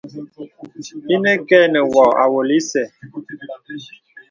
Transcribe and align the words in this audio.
Ìnə 1.13 1.31
kɛ 1.47 1.59
nə 1.73 1.79
wɔ̀ 1.93 2.07
awɔlə 2.23 2.53
ìsɛ. 2.59 2.83